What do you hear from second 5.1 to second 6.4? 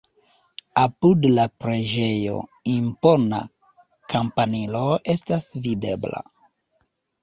estas videbla.